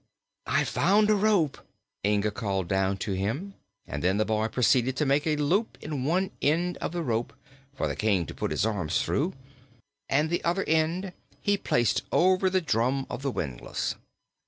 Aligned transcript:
"I've 0.47 0.67
found 0.67 1.11
a 1.11 1.13
rope!" 1.15 1.59
Inga 2.03 2.31
called 2.31 2.67
down 2.67 2.97
to 3.05 3.11
him; 3.11 3.53
and 3.85 4.03
then 4.03 4.17
the 4.17 4.25
boy 4.25 4.47
proceeded 4.47 4.95
to 4.97 5.05
make 5.05 5.27
a 5.27 5.35
loop 5.35 5.77
in 5.79 6.05
one 6.05 6.31
end 6.41 6.77
of 6.77 6.91
the 6.91 7.03
rope, 7.03 7.33
for 7.75 7.87
the 7.87 7.95
King 7.95 8.25
to 8.25 8.33
put 8.33 8.49
his 8.49 8.65
arms 8.65 9.03
through, 9.03 9.33
and 10.09 10.31
the 10.31 10.43
other 10.43 10.63
end 10.63 11.13
he 11.39 11.55
placed 11.55 12.01
over 12.11 12.49
the 12.49 12.61
drum 12.61 13.05
of 13.11 13.21
the 13.21 13.29
windlass. 13.31 13.93